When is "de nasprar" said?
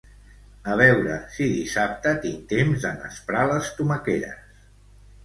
2.87-3.45